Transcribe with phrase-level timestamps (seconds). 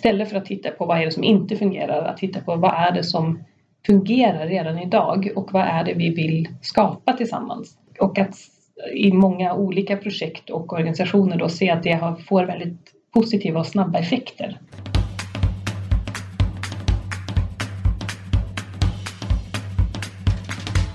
[0.00, 2.74] istället för att titta på vad är det som inte fungerar, att titta på vad
[2.74, 3.44] är det som
[3.86, 7.78] fungerar redan idag och vad är det vi vill skapa tillsammans.
[7.98, 8.36] Och att
[8.94, 13.98] i många olika projekt och organisationer då se att det får väldigt positiva och snabba
[13.98, 14.60] effekter.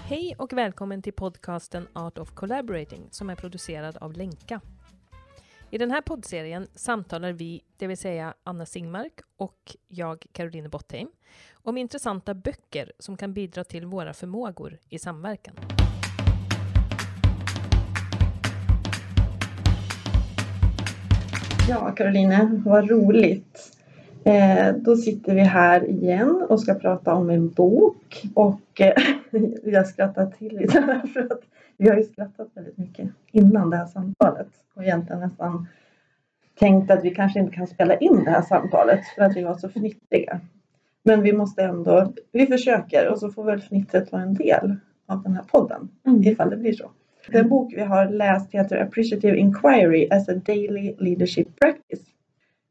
[0.09, 4.61] Hej och välkommen till podcasten Art of Collaborating som är producerad av Lenka.
[5.75, 11.07] I den här poddserien samtalar vi, det vill säga Anna Singmark och jag, Caroline Bottheim,
[11.53, 15.55] om intressanta böcker som kan bidra till våra förmågor i samverkan.
[21.69, 23.77] Ja, Caroline, vad roligt.
[24.23, 30.31] Eh, då sitter vi här igen och ska prata om en bok och eh, skrattar
[30.31, 31.41] till lite här för att
[31.77, 35.67] vi har ju skrattat väldigt mycket innan det här samtalet och egentligen nästan
[36.59, 39.53] tänkt att vi kanske inte kan spela in det här samtalet för att vi var
[39.53, 40.39] så fnittriga.
[41.03, 45.23] Men vi måste ändå, vi försöker och så får väl fnittret vara en del av
[45.23, 46.23] den här podden mm.
[46.23, 46.91] ifall det blir så.
[47.27, 52.14] Den bok vi har läst heter Appreciative Inquiry as a Daily Leadership Practice.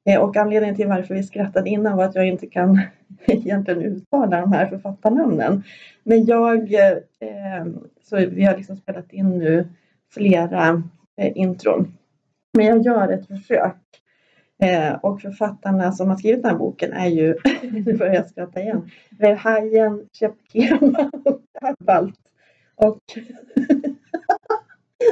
[0.04, 2.80] Eh, och anledningen till varför vi skrattade innan var att jag inte kan
[3.26, 5.62] egentligen uttala de här författarnamnen.
[6.02, 7.66] Men jag, eh, eh,
[8.02, 9.68] så vi har liksom spelat in nu
[10.14, 10.82] flera
[11.16, 11.94] intron.
[12.52, 13.76] Men jag gör ett försök.
[15.00, 18.90] Och författarna som har skrivit den här boken är ju, nu börjar jag skratta igen,
[19.18, 22.18] Verhaien, Chepkema och Abalt.
[22.74, 23.00] Och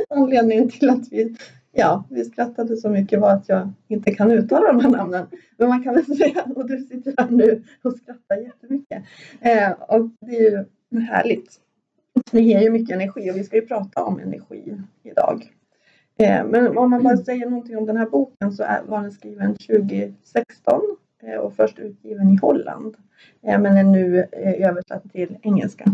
[0.10, 1.36] anledningen till att vi,
[1.72, 5.26] ja, vi skrattade så mycket var att jag inte kan uttala de här namnen.
[5.56, 9.02] Men man kan väl säga, och du sitter här nu och skrattar jättemycket.
[9.40, 11.60] Eh, och det är ju härligt.
[12.30, 15.52] Det ger ju mycket energi och vi ska ju prata om energi idag.
[16.18, 19.56] Eh, men om man bara säger någonting om den här boken så var den skriven
[19.56, 20.80] 2016
[21.22, 22.96] eh, och först utgiven i Holland.
[23.42, 25.84] Eh, men är nu eh, översatt till engelska.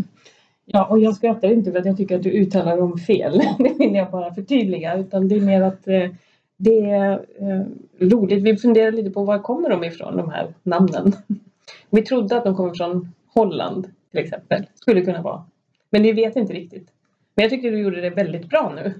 [0.71, 3.41] Ja, och jag skrattar inte för att jag tycker att du uttalar dem fel.
[3.59, 4.97] Det vill jag bara förtydliga.
[4.97, 6.09] Utan det är mer att eh,
[6.57, 7.65] det är eh,
[7.99, 8.43] roligt.
[8.43, 11.13] Vi funderar lite på var kommer de ifrån, de här namnen.
[11.89, 14.65] Vi trodde att de kommer från Holland till exempel.
[14.75, 15.43] Skulle kunna vara.
[15.89, 16.87] Men vi vet inte riktigt.
[17.35, 18.93] Men jag tycker du gjorde det väldigt bra nu.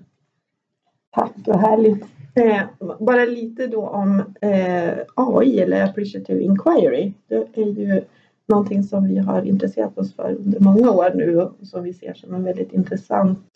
[1.11, 2.05] Tack, vad härligt.
[2.35, 2.61] Eh,
[2.99, 7.13] bara lite då om eh, AI eller Appreciative Inquiry.
[7.27, 8.01] Det är ju
[8.49, 12.13] någonting som vi har intresserat oss för under många år nu och som vi ser
[12.13, 13.47] som en väldigt intressant,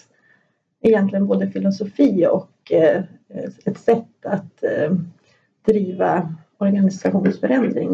[0.81, 3.03] egentligen både filosofi och eh,
[3.65, 4.91] ett sätt att eh,
[5.65, 7.89] driva organisationsförändring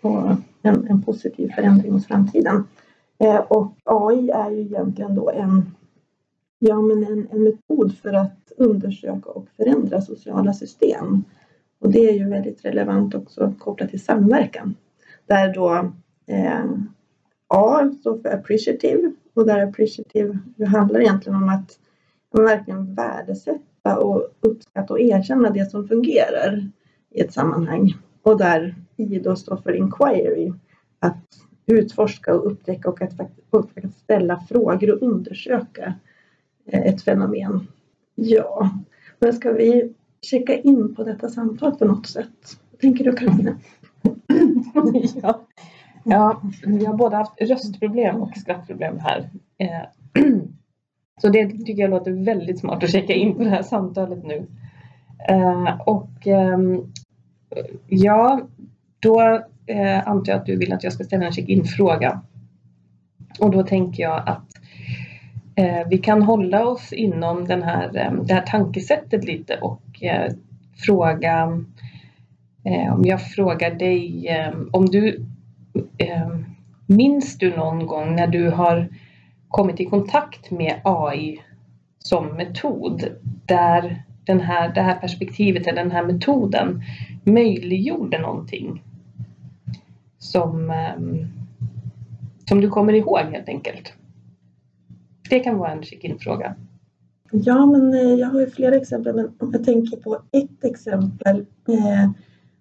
[0.00, 0.30] och,
[0.62, 2.64] en, en, positiv förändring mot framtiden.
[3.18, 5.70] Eh, och AI är ju egentligen då en
[6.64, 11.24] Ja, men en, en metod för att undersöka och förändra sociala system.
[11.80, 14.74] Och det är ju väldigt relevant också kopplat till samverkan.
[15.26, 15.92] Där då
[16.26, 16.64] eh,
[17.48, 21.78] A står för appreciative och där appreciative det handlar egentligen om att
[22.34, 26.70] man verkligen värdesätta och uppskatta och erkänna det som fungerar
[27.10, 27.94] i ett sammanhang.
[28.22, 30.52] Och där I då står för inquiry,
[30.98, 31.26] att
[31.66, 35.94] utforska och upptäcka och att, och att ställa frågor och undersöka
[36.66, 37.66] eh, ett fenomen.
[38.14, 38.70] Ja,
[39.18, 42.58] men ska vi checka in på detta samtal på något sätt?
[42.70, 43.58] Vad tänker du Karolina?
[45.22, 45.46] ja
[46.04, 49.30] ja, vi har båda haft röstproblem och skrattproblem här.
[49.58, 49.82] Eh,
[51.20, 54.46] så det tycker jag låter väldigt smart att checka in på det här samtalet nu.
[55.28, 56.92] Eh, och ehm,
[57.88, 58.40] ja,
[58.98, 59.20] då
[60.04, 62.22] antar jag att du vill att jag ska ställa en check-in-fråga.
[63.40, 64.52] Och då tänker jag att
[65.54, 70.32] Eh, vi kan hålla oss inom den här, eh, det här tankesättet lite och eh,
[70.76, 71.44] fråga
[72.92, 74.28] om jag frågar dig
[74.72, 75.26] om du
[75.98, 76.44] Ehm,
[76.86, 78.88] minns du någon gång när du har
[79.48, 81.40] kommit i kontakt med AI
[81.98, 83.04] som metod
[83.46, 86.82] där den här, det här perspektivet eller den här metoden
[87.24, 88.82] möjliggjorde någonting
[90.18, 91.26] som, ehm,
[92.48, 93.92] som du kommer ihåg helt enkelt?
[95.30, 96.54] Det kan vara en check-in-fråga.
[97.32, 101.46] Ja, men eh, jag har ju flera exempel, men om jag tänker på ett exempel
[101.68, 102.10] eh,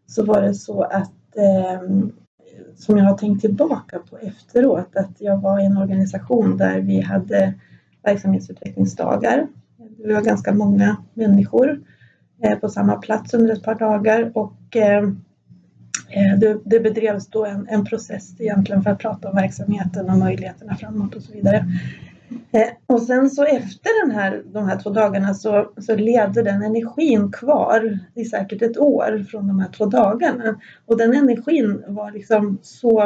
[0.06, 2.08] så var det så att eh,
[2.82, 7.02] som jag har tänkt tillbaka på efteråt, att jag var i en organisation där vi
[7.02, 7.54] hade
[8.04, 9.48] verksamhetsutvecklingsdagar.
[9.98, 11.82] Vi var ganska många människor
[12.44, 15.04] eh, på samma plats under ett par dagar och eh,
[16.10, 20.18] eh, det, det bedrevs då en, en process egentligen för att prata om verksamheten och
[20.18, 21.66] möjligheterna framåt och så vidare.
[22.52, 26.64] Eh, och sen så efter den här, de här två dagarna så, så levde den
[26.64, 30.60] energin kvar i säkert ett år från de här två dagarna.
[30.86, 33.02] Och den energin var liksom så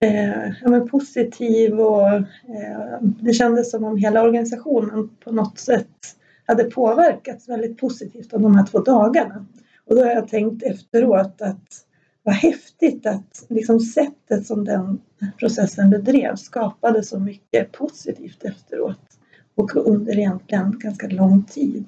[0.00, 6.16] eh, ja, men positiv och eh, det kändes som om hela organisationen på något sätt
[6.46, 9.46] hade påverkats väldigt positivt av de här två dagarna.
[9.86, 11.84] Och då har jag tänkt efteråt att
[12.24, 15.00] vad häftigt att liksom sättet som den
[15.38, 19.18] processen bedrevs skapade så mycket positivt efteråt
[19.54, 21.84] och under egentligen ganska lång tid.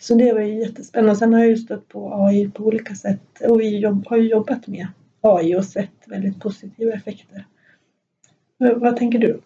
[0.00, 1.16] Så det var ju jättespännande.
[1.16, 4.66] Sen har jag ju stött på AI på olika sätt och vi har ju jobbat
[4.66, 4.86] med
[5.20, 7.46] AI och sett väldigt positiva effekter.
[8.76, 9.40] Vad tänker du?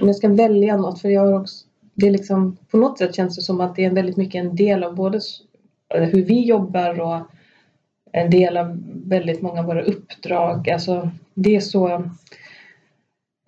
[0.00, 3.14] Om jag ska välja något, för jag har också, det är liksom, på något sätt
[3.14, 5.20] känns det som att det är väldigt mycket en del av både
[5.88, 7.20] hur vi jobbar och
[8.12, 10.70] en del av väldigt många av våra uppdrag.
[10.70, 11.88] Alltså, det är så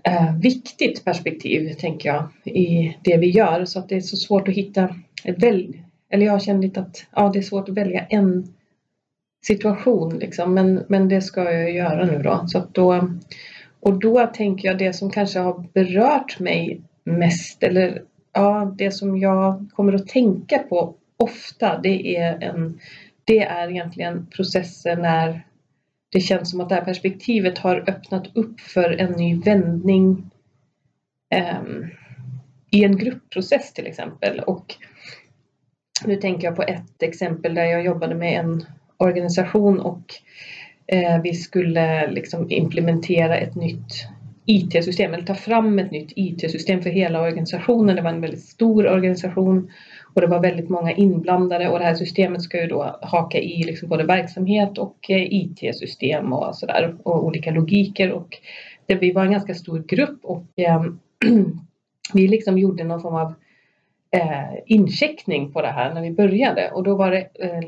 [0.04, 3.64] eh, viktigt perspektiv, tänker jag, i det vi gör.
[3.64, 4.94] Så att det är så svårt att hitta
[5.24, 5.76] ett väl,
[6.10, 8.54] eller jag har känt att ja, det är svårt att välja en
[9.46, 10.54] situation liksom.
[10.54, 12.44] Men, men det ska jag göra nu då.
[12.46, 13.10] Så att då.
[13.80, 18.02] Och då tänker jag det som kanske har berört mig mest eller
[18.32, 22.78] ja, det som jag kommer att tänka på ofta det är en
[23.28, 25.46] det är egentligen processer när
[26.12, 30.30] det känns som att det här perspektivet har öppnat upp för en ny vändning
[31.60, 31.90] um,
[32.70, 34.40] i en gruppprocess till exempel.
[34.40, 34.74] Och
[36.04, 38.64] nu tänker jag på ett exempel där jag jobbade med en
[38.96, 40.14] organisation och
[40.86, 44.08] eh, vi skulle liksom implementera ett nytt
[44.46, 47.96] IT-system eller ta fram ett nytt IT-system för hela organisationen.
[47.96, 49.70] Det var en väldigt stor organisation
[50.18, 53.62] och det var väldigt många inblandade och det här systemet ska ju då haka i
[53.62, 58.38] liksom både verksamhet och eh, IT-system och sådär och olika logiker och
[58.86, 60.84] det, vi var en ganska stor grupp och eh,
[62.12, 63.34] vi liksom gjorde någon form av
[64.10, 67.62] eh, incheckning på det här när vi började och då var det eh,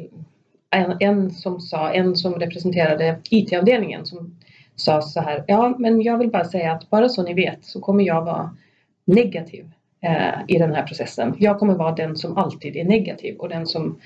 [0.71, 4.39] en, en som sa, en som representerade IT-avdelningen som
[4.77, 7.81] sa så här, ja men jag vill bara säga att bara så ni vet så
[7.81, 8.57] kommer jag vara
[9.05, 9.67] negativ
[10.01, 11.37] eh, i den här processen.
[11.39, 14.01] Jag kommer vara den som alltid är negativ och den som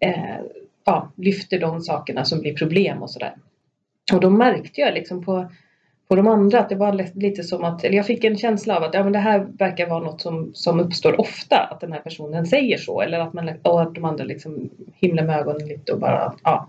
[0.00, 0.36] eh,
[0.84, 3.34] ja, lyfter de sakerna som blir problem och sådär.
[4.12, 5.50] Och då märkte jag liksom på,
[6.08, 8.82] på de andra att det var lite som att, eller jag fick en känsla av
[8.82, 12.00] att ja, men det här verkar vara något som, som uppstår ofta, att den här
[12.00, 15.92] personen säger så eller att, man, och att de andra liksom himlar med ögonen lite
[15.92, 16.68] och bara, ja,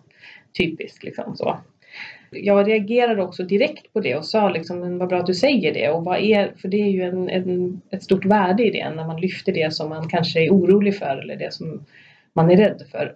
[0.58, 1.58] typiskt liksom så
[2.32, 5.74] jag reagerade också direkt på det och sa liksom, men vad bra att du säger
[5.74, 8.90] det och vad är, för det är ju en, en, ett stort värde i det
[8.90, 11.86] när man lyfter det som man kanske är orolig för eller det som
[12.34, 13.16] man är rädd för.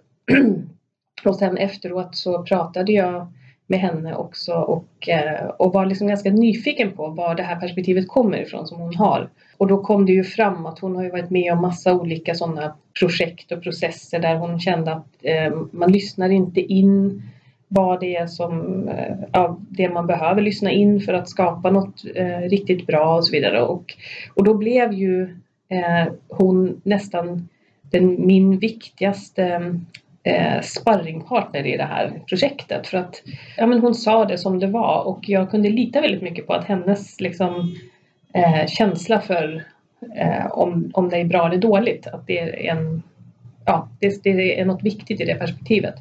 [1.24, 3.32] och sen efteråt så pratade jag
[3.66, 8.08] med henne också och, eh, och var liksom ganska nyfiken på var det här perspektivet
[8.08, 9.28] kommer ifrån som hon har.
[9.56, 12.34] Och då kom det ju fram att hon har ju varit med om massa olika
[12.34, 17.22] sådana projekt och processer där hon kände att eh, man lyssnar inte in
[17.68, 22.04] vad det är som, eh, ja, det man behöver lyssna in för att skapa något
[22.14, 23.62] eh, riktigt bra och så vidare.
[23.62, 23.94] Och,
[24.34, 25.22] och då blev ju
[25.68, 27.48] eh, hon nästan
[27.82, 29.74] den, min viktigaste
[30.22, 32.86] eh, sparringpartner i det här projektet.
[32.86, 33.22] För att
[33.56, 36.52] ja, men hon sa det som det var och jag kunde lita väldigt mycket på
[36.52, 37.74] att hennes liksom,
[38.34, 39.64] eh, känsla för
[40.16, 43.02] eh, om, om det är bra eller dåligt, att det är, en,
[43.64, 45.94] ja, det, det är något viktigt i det perspektivet.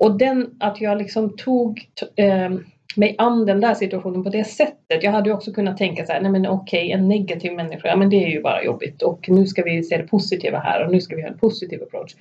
[0.00, 1.80] Och den, att jag liksom tog
[2.16, 2.50] eh,
[2.96, 5.02] mig an den där situationen på det sättet.
[5.02, 7.88] Jag hade ju också kunnat tänka så här, nej men okej, okay, en negativ människa,
[7.88, 10.84] ja men det är ju bara jobbigt och nu ska vi se det positiva här
[10.84, 12.14] och nu ska vi ha en positiv approach.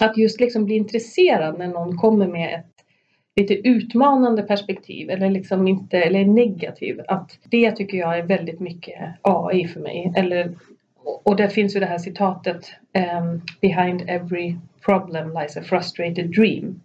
[0.00, 2.84] Att just liksom bli intresserad när någon kommer med ett
[3.36, 7.00] lite utmanande perspektiv eller liksom inte, eller negativ.
[7.08, 10.12] Att det tycker jag är väldigt mycket AI för mig.
[10.16, 10.54] Eller,
[11.24, 12.70] och där finns ju det här citatet
[13.20, 16.80] um, Behind every problem lies a frustrated dream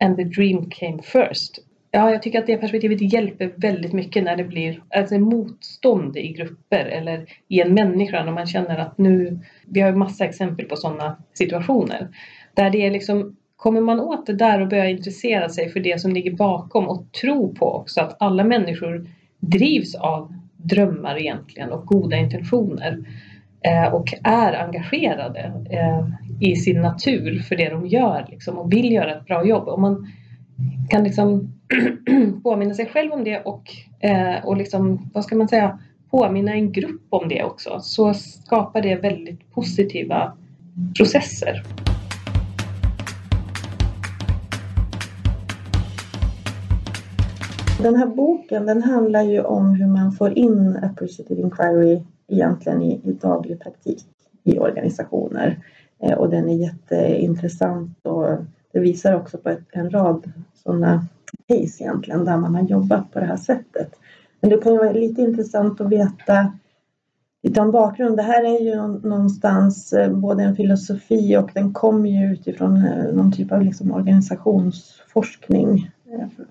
[0.00, 1.58] and the dream came first.
[1.90, 6.32] Ja, jag tycker att det perspektivet hjälper väldigt mycket när det blir alltså, motstånd i
[6.32, 10.76] grupper eller i en människa när man känner att nu, vi har massa exempel på
[10.76, 12.08] sådana situationer
[12.54, 16.00] där det är liksom Kommer man åt det där och börjar intressera sig för det
[16.00, 19.06] som ligger bakom och tro på också att alla människor
[19.40, 22.98] drivs av drömmar egentligen och goda intentioner
[23.60, 26.06] eh, och är engagerade eh,
[26.40, 29.68] i sin natur för det de gör liksom, och vill göra ett bra jobb.
[29.68, 30.06] Om man
[30.88, 31.52] kan liksom
[32.42, 35.78] påminna sig själv om det och, eh, och liksom, vad ska man säga,
[36.10, 40.32] påminna en grupp om det också så skapar det väldigt positiva
[40.96, 41.62] processer.
[47.82, 53.00] Den här boken den handlar ju om hur man får in appreciative inquiry egentligen i,
[53.04, 54.04] i daglig praktik
[54.44, 55.58] i organisationer.
[56.02, 58.36] Eh, och den är jätteintressant och
[58.72, 61.06] det visar också på ett, en rad sådana
[61.48, 63.90] case egentligen där man har jobbat på det här sättet.
[64.40, 66.52] Men det kan ju vara lite intressant att veta
[67.42, 68.16] lite om bakgrund.
[68.16, 68.76] Det här är ju
[69.08, 73.92] någonstans eh, både en filosofi och den kommer ju utifrån eh, någon typ av liksom
[73.92, 75.90] organisationsforskning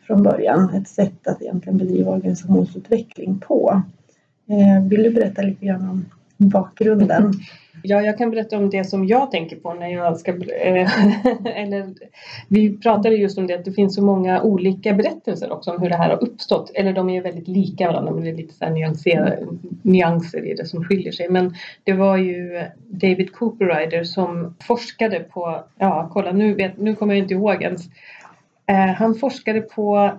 [0.02, 0.70] från början.
[0.74, 3.82] Ett sätt att egentligen bedriva organisationsutveckling på.
[4.90, 6.06] Vill du berätta lite grann om
[6.38, 7.34] bakgrunden?
[7.84, 10.32] Ja, jag kan berätta om det som jag tänker på när jag ska...
[10.32, 10.90] Eh,
[11.58, 11.94] eller,
[12.48, 15.90] vi pratade just om det att det finns så många olika berättelser också om hur
[15.90, 16.72] det här har uppstått.
[16.76, 19.40] Eller de är väldigt lika varandra men det är lite så här
[19.82, 21.30] nyanser i det som skiljer sig.
[21.30, 25.64] Men det var ju David Cooperrider som forskade på...
[25.78, 27.86] Ja, kolla nu, vet, nu kommer jag inte ihåg ens.
[28.66, 30.12] Eh, han forskade på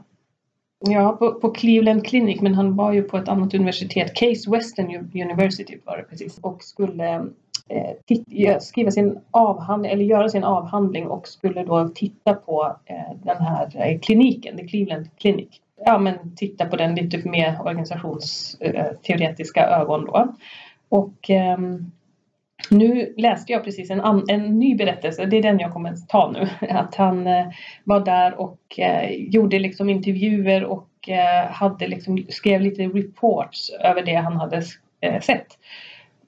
[0.80, 5.11] Ja, på, på, Cleveland Clinic, men han var ju på ett annat universitet, Case Western
[5.14, 7.26] University var det precis, och skulle
[7.68, 7.90] eh,
[8.61, 13.70] skriva sin avhandling eller göra sin avhandling och skulle då titta på eh, den här
[13.75, 15.49] eh, kliniken, The Cleveland Clinic.
[15.85, 20.35] Ja, men titta på den lite mer organisationsteoretiska ögon då.
[20.88, 21.90] Och ehm,
[22.71, 26.31] nu läste jag precis en, en ny berättelse, det är den jag kommer att ta
[26.31, 26.49] nu.
[26.69, 27.47] Att han eh,
[27.85, 34.03] var där och eh, gjorde liksom intervjuer och eh, hade liksom, skrev lite reports över
[34.03, 34.62] det han hade
[35.00, 35.47] eh, sett.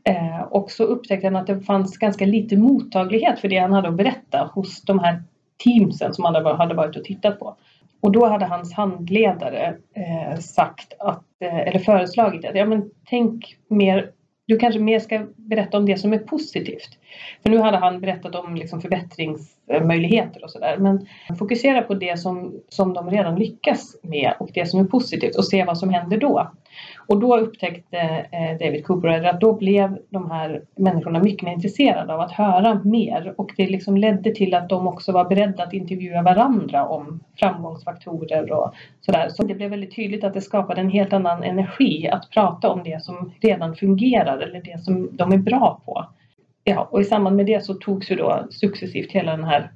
[0.05, 3.89] Eh, och så upptäckte han att det fanns ganska lite mottaglighet för det han hade
[3.89, 5.23] att berätta hos de här
[5.65, 7.57] teamsen som han hade varit och tittat på.
[8.01, 14.11] Och då hade hans handledare eh, sagt att, eller föreslagit att ja, men tänk mer
[14.50, 16.99] du kanske mer ska berätta om det som är positivt.
[17.42, 18.80] För nu hade han berättat om liksom
[19.83, 20.77] möjligheter och sådär.
[20.79, 21.07] Men
[21.39, 25.45] fokusera på det som, som de redan lyckas med och det som är positivt och
[25.45, 26.50] se vad som händer då.
[27.07, 27.99] Och då upptäckte
[28.33, 32.81] eh, David Cooper att då blev de här människorna mycket mer intresserade av att höra
[32.85, 37.21] mer och det liksom ledde till att de också var beredda att intervjua varandra om
[37.37, 39.29] framgångsfaktorer och sådär.
[39.29, 42.83] Så det blev väldigt tydligt att det skapade en helt annan energi att prata om
[42.83, 46.07] det som redan fungerar eller det som de är bra på.
[46.71, 49.71] Ja, och i samband med det så togs ju då successivt hela den här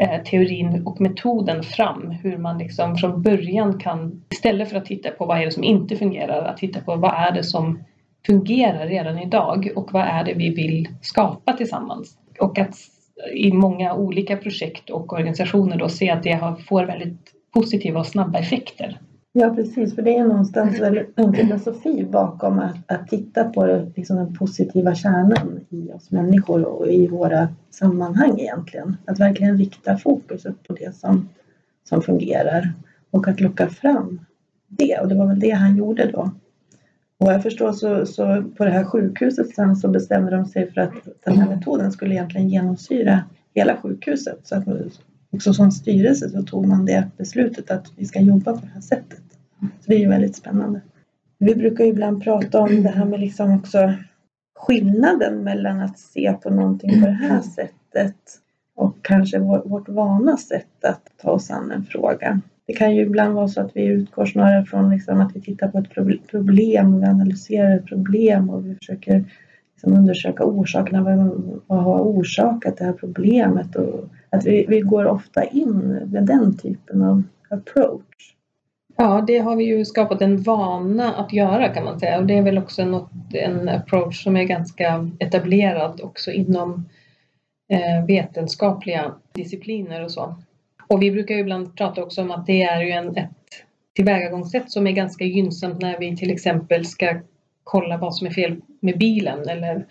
[0.00, 2.10] Eh, teorin och metoden fram.
[2.10, 5.64] Hur man liksom från början kan, istället för att titta på vad är det som
[5.64, 7.82] inte fungerar, att titta på vad är det som
[8.26, 12.18] fungerar redan idag och vad är det vi vill skapa tillsammans.
[12.40, 12.76] Och att
[13.34, 18.38] i många olika projekt och organisationer då se att det får väldigt positiva och snabba
[18.38, 18.98] effekter.
[19.32, 23.92] Ja precis, för det är någonstans väl en filosofi bakom att, att titta på det,
[23.96, 28.96] liksom den positiva kärnan i oss människor och i våra sammanhang egentligen.
[29.06, 31.28] Att verkligen rikta fokuset på det som,
[31.84, 32.72] som fungerar
[33.10, 34.20] och att locka fram
[34.68, 34.98] det.
[34.98, 36.30] Och det var väl det han gjorde då.
[37.18, 40.80] Och jag förstår så, så på det här sjukhuset sen så bestämde de sig för
[40.80, 40.94] att
[41.24, 44.38] den här metoden skulle egentligen genomsyra hela sjukhuset.
[44.42, 44.64] Så att
[45.30, 48.80] också som styrelse så tog man det beslutet att vi ska jobba på det här
[48.80, 49.22] sättet.
[49.60, 50.80] Så det är ju väldigt spännande.
[51.38, 53.94] Vi brukar ju ibland prata om det här med liksom också
[54.58, 58.16] skillnaden mellan att se på någonting på det här sättet
[58.74, 62.40] och kanske vårt vana sätt att ta oss an en fråga.
[62.66, 65.68] Det kan ju ibland vara så att vi utgår snarare från liksom att vi tittar
[65.68, 65.90] på ett
[66.30, 69.24] problem och vi analyserar ett problem och vi försöker
[69.74, 71.02] liksom undersöka orsakerna.
[71.02, 73.76] Vad, vad har orsakat det här problemet?
[73.76, 75.78] Och att vi, vi går ofta in
[76.12, 78.34] med den typen av approach.
[78.96, 82.38] Ja, det har vi ju skapat en vana att göra kan man säga och det
[82.38, 86.88] är väl också något, en approach som är ganska etablerad också inom
[87.68, 90.34] eh, vetenskapliga discipliner och så.
[90.88, 93.30] Och vi brukar ju ibland prata också om att det är ju en, ett
[93.96, 97.20] tillvägagångssätt som är ganska gynnsamt när vi till exempel ska
[97.64, 99.86] kolla vad som är fel med bilen eller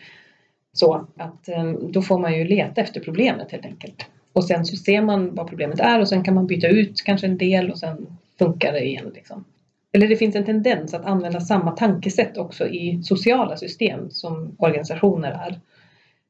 [0.74, 1.08] så.
[1.18, 4.06] Att eh, då får man ju leta efter problemet helt enkelt.
[4.34, 7.28] Och sen så ser man vad problemet är och sen kan man byta ut kanske
[7.28, 8.08] en del och sen
[8.40, 9.12] funkar det igen.
[9.16, 9.44] Liksom.
[9.92, 15.32] Eller det finns en tendens att använda samma tankesätt också i sociala system som organisationer
[15.32, 15.60] är.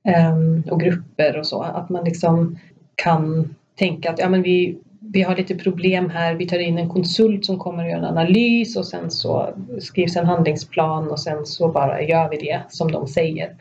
[0.03, 1.61] Ehm, och grupper och så.
[1.61, 2.59] Att man liksom
[2.95, 6.89] kan tänka att ja, men vi, vi har lite problem här, vi tar in en
[6.89, 11.45] konsult som kommer och gör en analys och sen så skrivs en handlingsplan och sen
[11.45, 13.55] så bara gör vi det som de säger.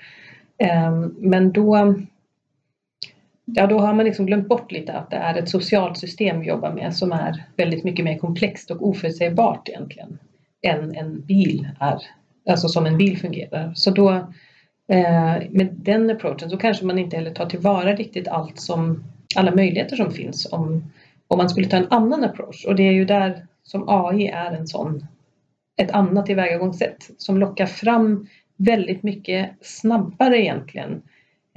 [0.59, 1.97] Ehm, men då
[3.55, 6.47] ja, då har man liksom glömt bort lite att det är ett socialt system vi
[6.47, 10.19] jobbar med som är väldigt mycket mer komplext och oförutsägbart egentligen
[10.62, 12.02] än en bil är.
[12.50, 13.73] Alltså som en bil fungerar.
[13.75, 14.11] Så då
[14.88, 19.05] eh, med den approachen så kanske man inte heller tar tillvara riktigt allt som
[19.37, 20.93] alla möjligheter som finns om,
[21.28, 24.52] om man skulle ta en annan approach och det är ju där som AI är
[24.52, 25.07] en sån,
[25.76, 28.26] ett annat tillvägagångssätt som lockar fram
[28.57, 31.02] väldigt mycket snabbare egentligen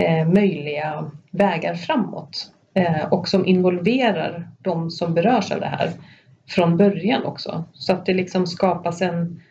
[0.02, 5.92] Eh, möjliga vägar framåt eh, och som involverar de som berörs av det här
[6.50, 7.64] från början också.
[7.74, 9.42] Så att det liksom skapas en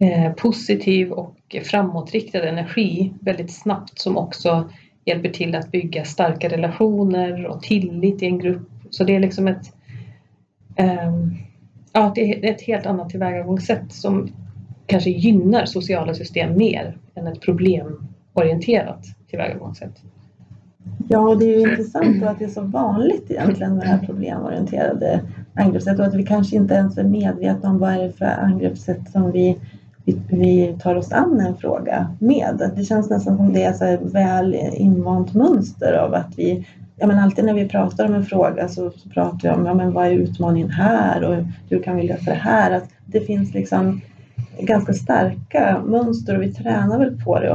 [0.00, 4.70] eh, positiv och framåtriktad energi väldigt snabbt som också
[5.04, 8.68] hjälper till att bygga starka relationer och tillit i en grupp.
[8.90, 9.72] Så det är liksom ett,
[10.76, 11.34] ehm,
[11.92, 14.28] ja, det är ett helt annat tillvägagångssätt som
[14.86, 20.02] kanske gynnar sociala system mer än ett problem orienterat tillvägagångssätt.
[21.08, 25.20] Ja, det är ju intressant att det är så vanligt egentligen med det här problemorienterade
[25.54, 29.10] angreppssätt och att vi kanske inte ens är medvetna om vad det är för angreppssätt
[29.10, 29.58] som vi,
[30.04, 32.72] vi, vi tar oss an en fråga med.
[32.76, 37.18] Det känns nästan som det är så väl invant mönster av att vi Ja, men
[37.18, 40.06] alltid när vi pratar om en fråga så, så pratar vi om ja, men vad
[40.06, 42.70] är utmaningen här och hur kan vi lösa det här?
[42.70, 44.00] Att det finns liksom
[44.60, 47.52] ganska starka mönster och vi tränar väl på det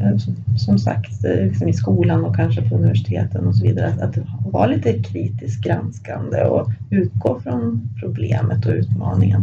[0.00, 0.16] Eh,
[0.56, 4.18] som sagt eh, liksom i skolan och kanske på universiteten och så vidare, att, att
[4.52, 9.42] vara lite kritiskt granskande och utgå från problemet och utmaningen.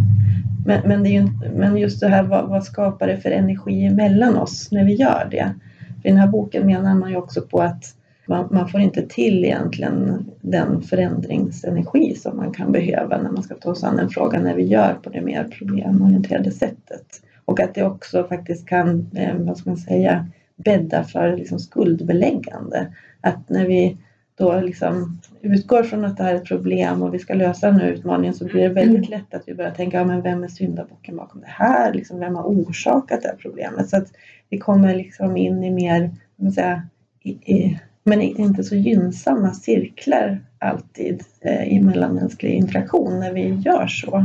[0.66, 3.90] Men, men, det är ju, men just det här, vad, vad, skapar det för energi
[3.90, 5.54] mellan oss när vi gör det?
[6.02, 7.84] För I den här boken menar man ju också på att
[8.28, 13.56] man, man, får inte till egentligen den förändringsenergi som man kan behöva när man ska
[13.56, 17.22] ta sig an en fråga när vi gör på det mer problemorienterade sättet.
[17.46, 22.94] Och att det också faktiskt kan, eh, vad ska man säga, bädda för liksom skuldbeläggande.
[23.22, 23.98] Att när vi
[24.38, 27.80] då liksom utgår från att det här är ett problem och vi ska lösa den
[27.80, 30.48] här utmaningen så blir det väldigt lätt att vi börjar tänka, ja, men vem är
[30.48, 31.94] syndabocken bakom det här?
[31.94, 33.90] Liksom, vem har orsakat det här problemet?
[33.90, 34.08] Så att
[34.50, 36.12] vi kommer liksom in i mer,
[36.54, 36.82] säga,
[37.24, 43.88] i, i, men inte så gynnsamma cirklar alltid eh, i mellanmänsklig interaktion när vi gör
[43.88, 44.18] så.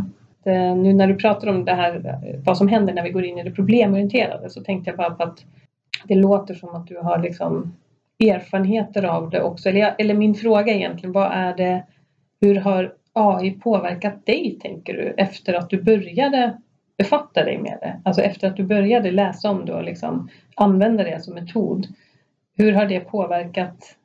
[0.45, 3.39] Eh, nu när du pratar om det här, vad som händer när vi går in
[3.39, 5.45] i det problemorienterade så tänkte jag bara på att
[6.05, 7.75] det låter som att du har liksom
[8.21, 9.69] erfarenheter av det också.
[9.69, 11.85] Eller, eller min fråga egentligen, vad är det,
[12.41, 16.59] hur har AI påverkat dig tänker du efter att du började
[16.99, 18.01] befatta dig med det?
[18.05, 21.87] Alltså efter att du började läsa om det och liksom använda det som metod.
[22.57, 23.97] Hur har det påverkat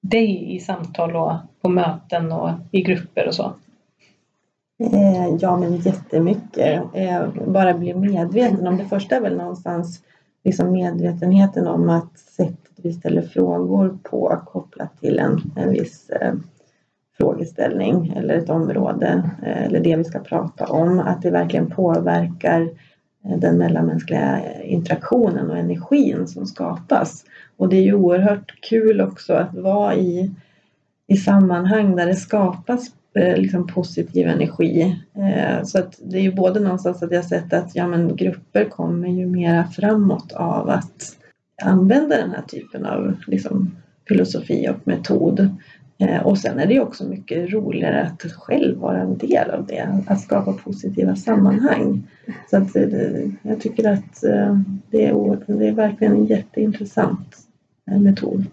[0.00, 3.52] dig i samtal och på möten och i grupper och så?
[4.80, 6.82] Eh, ja, men jättemycket.
[6.94, 10.02] Eh, bara bli medveten om det första är väl någonstans
[10.44, 16.34] liksom medvetenheten om att sättet vi ställer frågor på kopplat till en, en viss eh,
[17.20, 22.60] frågeställning eller ett område eh, eller det vi ska prata om, att det verkligen påverkar
[23.24, 27.24] eh, den mellanmänskliga eh, interaktionen och energin som skapas.
[27.56, 30.34] Och det är ju oerhört kul också att vara i,
[31.06, 34.96] i sammanhang där det skapas Eh, liksom positiv energi.
[35.14, 38.64] Eh, så att det är ju både någonstans att jag sett att ja, men grupper
[38.64, 41.16] kommer ju mera framåt av att
[41.62, 43.76] använda den här typen av liksom,
[44.08, 45.56] filosofi och metod.
[45.98, 49.66] Eh, och sen är det ju också mycket roligare att själv vara en del av
[49.66, 52.02] det, att skapa positiva sammanhang.
[52.50, 52.76] Så att
[53.42, 54.20] jag tycker att
[54.90, 57.36] det är, det är verkligen en jätteintressant
[57.84, 58.46] metod.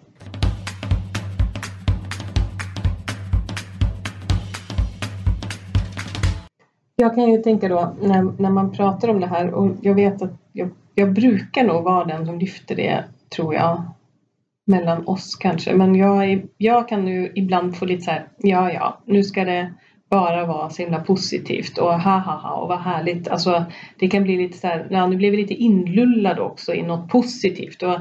[7.00, 10.22] Jag kan ju tänka då när, när man pratar om det här och jag vet
[10.22, 13.82] att jag, jag brukar nog vara den som lyfter det tror jag
[14.66, 15.74] mellan oss kanske.
[15.74, 19.72] Men jag, jag kan ju ibland få lite så här, ja ja, nu ska det
[20.10, 23.28] bara vara så himla positivt och ha ha ha och vad härligt.
[23.28, 23.64] Alltså
[23.98, 27.08] det kan bli lite så här, ja, nu blev vi lite inlullade också i något
[27.08, 27.94] positivt och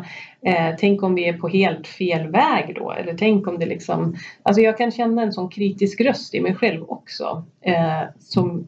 [0.50, 4.16] eh, tänk om vi är på helt fel väg då eller tänk om det liksom,
[4.44, 8.68] alltså jag kan känna en sån kritisk röst i mig själv också eh, som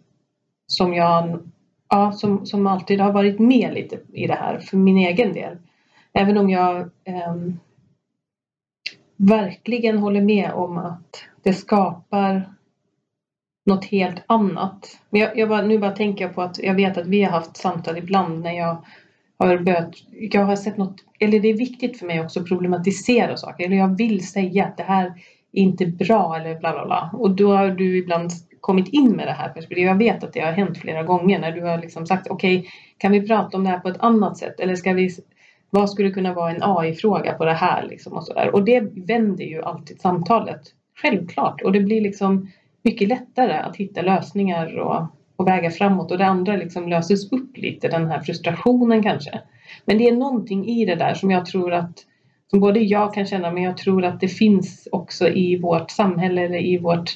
[0.70, 1.40] som jag
[1.90, 5.58] ja, som, som alltid har varit med lite i det här för min egen del.
[6.14, 7.36] Även om jag eh,
[9.18, 12.54] verkligen håller med om att det skapar
[13.66, 14.98] något helt annat.
[15.10, 17.32] Men jag, jag bara, nu bara tänker jag på att jag vet att vi har
[17.32, 18.86] haft samtal ibland när jag
[19.38, 23.38] har börjat, jag har sett något, eller det är viktigt för mig också att problematisera
[23.38, 23.66] saker.
[23.66, 25.06] Eller jag vill säga att det här
[25.52, 27.10] är inte bra eller bla bla bla.
[27.14, 29.90] Och då har du ibland kommit in med det här perspektivet.
[29.90, 32.72] Jag vet att det har hänt flera gånger när du har liksom sagt okej, okay,
[32.98, 35.10] kan vi prata om det här på ett annat sätt eller ska vi
[35.70, 38.56] vad skulle kunna vara en AI-fråga på det här liksom och så där.
[38.56, 40.62] Och det vänder ju alltid samtalet.
[41.02, 41.62] Självklart.
[41.62, 42.52] Och det blir liksom
[42.84, 47.58] mycket lättare att hitta lösningar och, och väga framåt och det andra liksom löses upp
[47.58, 49.42] lite, den här frustrationen kanske.
[49.86, 52.06] Men det är någonting i det där som jag tror att
[52.50, 56.42] som både jag kan känna men jag tror att det finns också i vårt samhälle
[56.42, 57.12] eller i vårt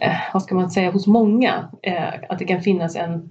[0.00, 3.30] eh, vad ska man säga, hos många, eh, att det kan finnas en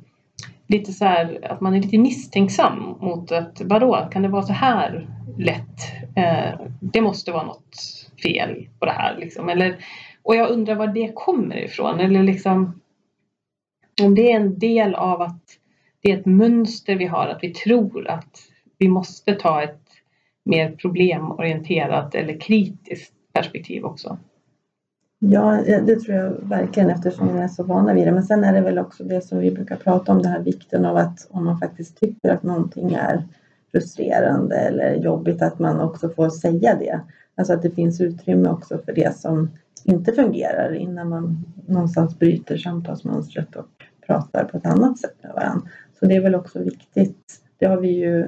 [0.68, 4.54] lite så här, att man är lite misstänksam mot att vadå, kan det vara så
[4.54, 5.80] här lätt?
[6.16, 7.76] Eh, det måste vara något
[8.24, 9.50] fel på det här liksom.
[9.50, 9.78] Eller,
[10.24, 12.80] och jag undrar var det kommer ifrån eller liksom
[14.02, 15.44] om det är en del av att
[16.02, 18.40] det är ett mönster vi har, att vi tror att
[18.78, 19.88] vi måste ta ett
[20.46, 24.18] mer problemorienterat eller kritiskt perspektiv också.
[25.26, 28.12] Ja, det tror jag verkligen eftersom vi är så vana vid det.
[28.12, 30.86] Men sen är det väl också det som vi brukar prata om, den här vikten
[30.86, 33.24] av att om man faktiskt tycker att någonting är
[33.72, 37.00] frustrerande eller jobbigt, att man också får säga det.
[37.36, 39.52] Alltså att det finns utrymme också för det som
[39.84, 43.70] inte fungerar innan man någonstans bryter samtalsmönstret och
[44.08, 45.68] pratar på ett annat sätt med varandra.
[46.00, 47.40] Så det är väl också viktigt.
[47.58, 48.28] Det har vi ju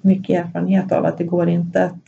[0.00, 2.04] mycket erfarenhet av att det går inte att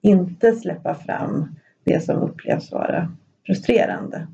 [0.00, 1.54] inte släppa fram
[1.84, 3.08] det som upplevs vara
[3.46, 4.26] frustrerande.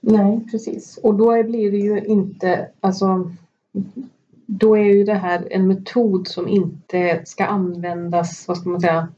[0.00, 0.98] Nej, precis.
[1.02, 3.34] Och då blir det ju inte, alltså
[4.46, 9.08] då är ju det här en metod som inte ska användas, vad ska man säga,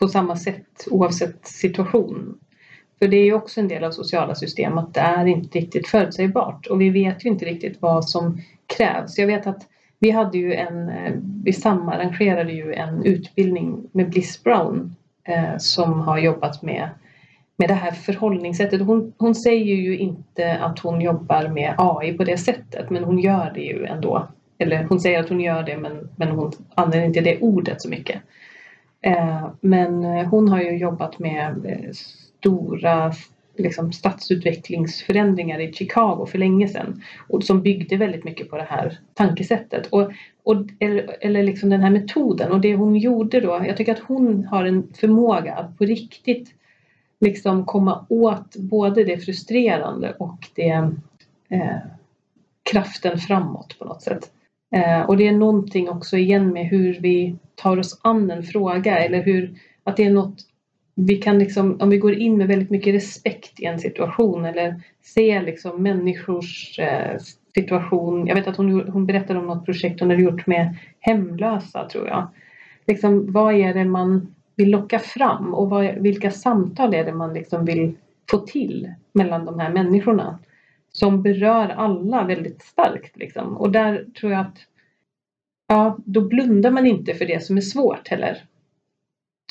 [0.00, 2.38] på samma sätt oavsett situation.
[2.98, 5.88] För det är ju också en del av sociala system att det är inte riktigt
[5.88, 9.18] förutsägbart och vi vet ju inte riktigt vad som krävs.
[9.18, 9.66] Jag vet att
[9.98, 11.12] vi hade ju en, eh,
[11.44, 16.88] vi samarrangerade ju en utbildning med Bliss Brown Eh, som har jobbat med,
[17.56, 18.80] med det här förhållningssättet.
[18.80, 23.18] Hon, hon säger ju inte att hon jobbar med AI på det sättet men hon
[23.18, 24.28] gör det ju ändå.
[24.58, 27.88] Eller hon säger att hon gör det men, men hon använder inte det ordet så
[27.88, 28.22] mycket.
[29.02, 31.90] Eh, men hon har ju jobbat med eh,
[32.40, 33.12] stora
[33.60, 38.98] liksom, stadsutvecklingsförändringar i Chicago för länge sedan och som byggde väldigt mycket på det här
[39.14, 39.86] tankesättet.
[39.86, 40.10] Och,
[40.42, 43.98] och, eller eller liksom den här metoden och det hon gjorde då, jag tycker att
[43.98, 46.54] hon har en förmåga att på riktigt
[47.20, 50.92] liksom komma åt både det frustrerande och det
[51.48, 51.76] eh,
[52.70, 54.30] kraften framåt på något sätt.
[54.74, 58.98] Eh, och det är någonting också igen med hur vi tar oss an en fråga
[58.98, 60.38] eller hur att det är något
[61.06, 64.82] vi kan liksom, om vi går in med väldigt mycket respekt i en situation eller
[65.02, 67.18] ser liksom människors eh,
[67.54, 68.26] situation.
[68.26, 72.08] Jag vet att hon, hon berättade om något projekt hon hade gjort med hemlösa tror
[72.08, 72.28] jag.
[72.86, 77.34] Liksom, vad är det man vill locka fram och vad, vilka samtal är det man
[77.34, 77.94] liksom vill
[78.30, 80.38] få till mellan de här människorna
[80.92, 83.16] som berör alla väldigt starkt.
[83.16, 83.56] Liksom.
[83.56, 84.58] Och där tror jag att
[85.68, 88.38] ja, då blundar man inte för det som är svårt heller.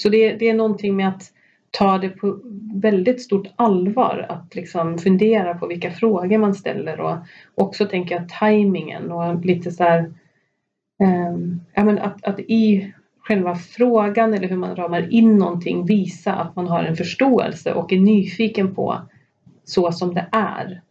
[0.01, 1.33] Så det, det är någonting med att
[1.71, 2.39] ta det på
[2.73, 7.17] väldigt stort allvar att liksom fundera på vilka frågor man ställer och
[7.55, 9.99] också tänker jag tajmingen och lite så här,
[11.03, 11.37] eh,
[11.73, 16.55] ja, men att, att i själva frågan eller hur man ramar in någonting visa att
[16.55, 19.01] man har en förståelse och är nyfiken på
[19.63, 20.81] så som det är.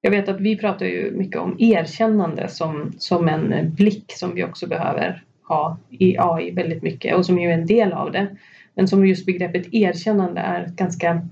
[0.00, 4.44] Jag vet att vi pratar ju mycket om erkännande som, som en blick som vi
[4.44, 8.36] också behöver ha i AI väldigt mycket och som ju är en del av det.
[8.74, 11.28] Men som just begreppet erkännande är ett ganska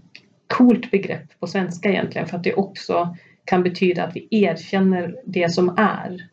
[0.46, 5.48] coolt begrepp på svenska egentligen för att det också kan betyda att vi erkänner det
[5.52, 6.28] som är.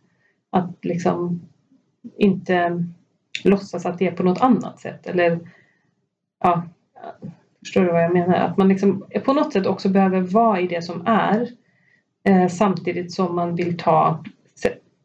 [0.50, 1.42] Att liksom
[2.18, 2.86] inte
[3.44, 5.40] låtsas att det är på något annat sätt eller
[6.44, 6.64] ja,
[7.60, 8.36] förstår du vad jag menar?
[8.36, 11.48] Att man liksom på något sätt också behöver vara i det som är
[12.24, 14.24] eh, samtidigt som man vill ta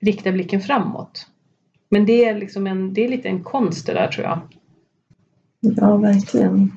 [0.04, 1.26] rikta blicken framåt.
[1.88, 4.40] Men det är liksom en, det är lite en konst det där tror jag.
[5.64, 6.72] Ja, verkligen.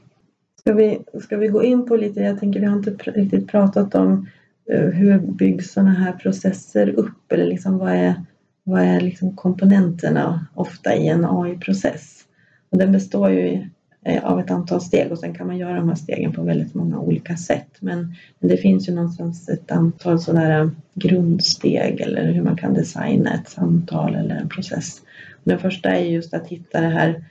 [0.60, 3.96] Ska vi, ska vi gå in på lite, jag tänker vi har inte riktigt pratat
[3.96, 4.28] om
[4.74, 8.16] uh, hur byggs sådana här processer upp eller liksom vad är,
[8.64, 12.24] vad är liksom komponenterna ofta i en AI-process?
[12.70, 13.68] Och den består ju
[14.06, 16.74] eh, av ett antal steg och sen kan man göra de här stegen på väldigt
[16.74, 17.78] många olika sätt.
[17.80, 23.34] Men, men det finns ju någonstans ett antal sådana grundsteg eller hur man kan designa
[23.34, 25.02] ett samtal eller en process.
[25.32, 27.24] Och den första är just att hitta det här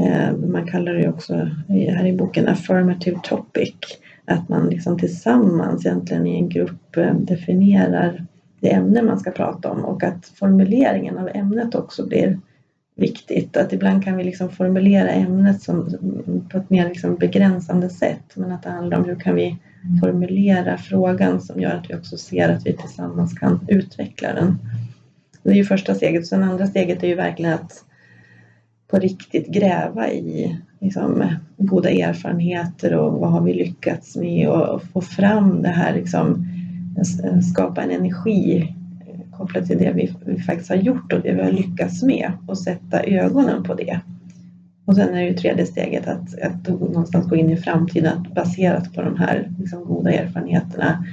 [0.00, 1.34] Eh, man kallar det också
[1.68, 3.74] här i boken affirmative topic.
[4.24, 8.26] Att man liksom tillsammans egentligen i en grupp eh, definierar
[8.60, 12.38] det ämne man ska prata om och att formuleringen av ämnet också blir
[12.96, 13.56] viktigt.
[13.56, 15.88] Att ibland kan vi liksom formulera ämnet som,
[16.50, 19.56] på ett mer liksom begränsande sätt men att det handlar om hur kan vi
[20.02, 24.58] formulera frågan som gör att vi också ser att vi tillsammans kan utveckla den.
[25.42, 26.26] Det är ju första steget.
[26.26, 27.84] Sen andra steget är ju verkligen att
[28.90, 31.24] på riktigt gräva i liksom,
[31.56, 36.46] goda erfarenheter och vad har vi lyckats med och få fram det här, liksom,
[37.52, 38.74] skapa en energi
[39.40, 42.58] kopplat till det vi, vi faktiskt har gjort och det vi har lyckats med och
[42.58, 44.00] sätta ögonen på det.
[44.84, 48.94] Och sen är det ju tredje steget att, att någonstans gå in i framtiden baserat
[48.94, 51.04] på de här liksom, goda erfarenheterna.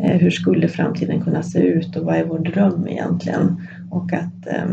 [0.00, 3.68] Eh, hur skulle framtiden kunna se ut och vad är vår dröm egentligen?
[3.90, 4.66] Och att, eh,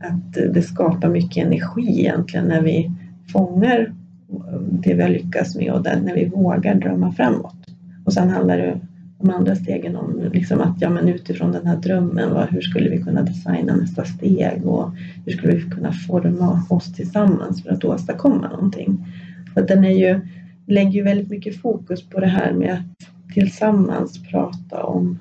[0.00, 2.90] att eh, det skapar mycket energi egentligen när vi
[3.32, 3.92] fångar
[4.30, 7.56] eh, det vi har lyckats med och när vi vågar drömma framåt.
[8.04, 8.80] Och sen handlar det
[9.20, 12.90] de andra stegen om liksom att ja, men utifrån den här drömmen, vad, hur skulle
[12.90, 14.90] vi kunna designa nästa steg och
[15.24, 19.06] hur skulle vi kunna forma oss tillsammans för att åstadkomma någonting.
[19.54, 20.20] För den är ju,
[20.66, 25.18] lägger ju väldigt mycket fokus på det här med att tillsammans prata om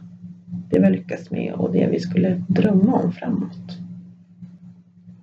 [0.70, 3.80] det vi har lyckats med och det vi skulle drömma om framåt.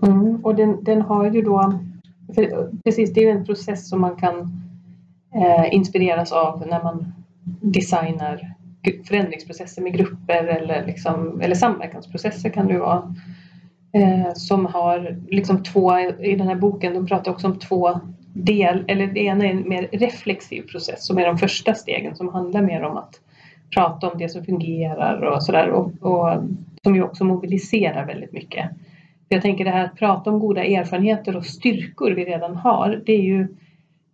[0.06, 1.80] Mm, och den, den har ju då,
[2.84, 4.62] precis det är ju en process som man kan
[5.34, 7.12] eh, inspireras av när man
[7.60, 8.52] designar
[9.08, 13.14] förändringsprocesser med grupper eller, liksom, eller samverkansprocesser kan det vara.
[13.92, 18.00] Eh, som har liksom två, i den här boken, de pratar också om två
[18.32, 22.28] del, eller det ena är en mer reflexiv process som är de första stegen som
[22.28, 23.20] handlar mer om att
[23.74, 26.42] prata om det som fungerar och sådär och, och
[26.82, 28.70] som ju också mobiliserar väldigt mycket.
[29.28, 33.12] Jag tänker det här att prata om goda erfarenheter och styrkor vi redan har, det
[33.12, 33.56] är ju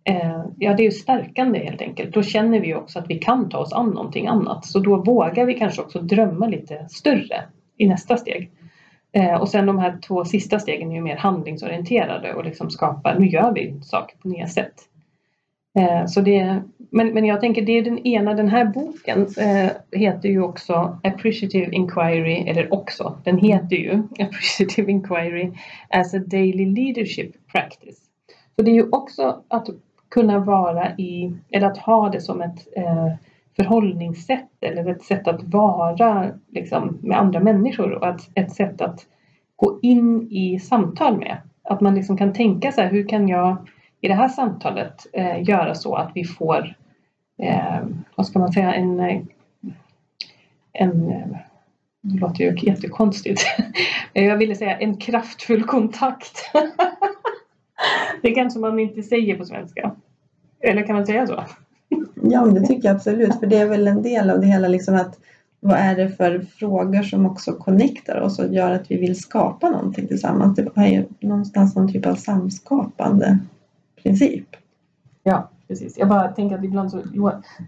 [0.05, 2.13] Eh, ja, det är ju stärkande helt enkelt.
[2.13, 4.65] Då känner vi också att vi kan ta oss an någonting annat.
[4.65, 7.43] Så då vågar vi kanske också drömma lite större
[7.77, 8.51] i nästa steg.
[9.11, 13.19] Eh, och sen de här två sista stegen är ju mer handlingsorienterade och liksom skapar,
[13.19, 14.73] nu gör vi saker på nya sätt.
[15.75, 19.71] Eh, så det, men, men jag tänker det är den ena, den här boken eh,
[19.99, 25.51] heter ju också Appreciative Inquiry, eller också, den heter ju Appreciative Inquiry
[25.89, 27.99] as a Daily Leadership Practice.
[28.55, 29.67] Så det är ju också att
[30.09, 33.13] kunna vara i, eller att ha det som ett eh,
[33.55, 39.05] förhållningssätt eller ett sätt att vara liksom, med andra människor och att, ett sätt att
[39.55, 41.37] gå in i samtal med.
[41.63, 43.57] Att man liksom kan tänka så här, hur kan jag
[44.03, 46.75] i det här samtalet eh, göra så att vi får,
[47.43, 47.79] eh,
[48.15, 49.21] vad ska man säga, en, eh,
[50.73, 51.07] en
[52.01, 53.41] det låter ju jättekonstigt.
[54.13, 56.51] Jag ville säga en kraftfull kontakt.
[58.21, 59.95] Det kanske man inte säger på svenska.
[60.59, 61.43] Eller kan man säga så?
[62.15, 63.39] Ja, det tycker jag absolut.
[63.39, 65.19] För det är väl en del av det hela, liksom att
[65.59, 69.69] vad är det för frågor som också connectar oss och gör att vi vill skapa
[69.69, 70.55] någonting tillsammans.
[70.55, 73.39] Det är ju någonstans någon typ av samskapande
[74.03, 74.47] princip.
[75.23, 75.97] Ja, precis.
[75.97, 77.01] Jag bara tänker att ibland så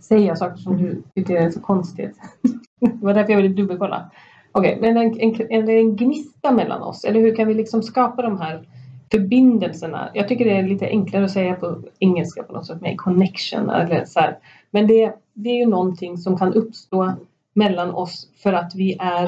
[0.02, 2.16] säger jag saker som du tycker är så konstigt.
[2.80, 4.12] det var därför jag ville dubbelkolla.
[4.52, 7.84] Okej, okay, men en, en, en, en gnista mellan oss, eller hur kan vi liksom
[7.84, 8.68] skapa de här
[9.12, 10.10] förbindelserna.
[10.14, 13.70] Jag tycker det är lite enklare att säga på engelska på något sätt med connection
[13.70, 14.38] eller så här.
[14.72, 17.14] Men det, det är ju någonting som kan uppstå
[17.54, 19.24] mellan oss för att vi är,